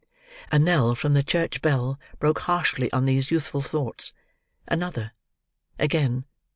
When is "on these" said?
2.91-3.29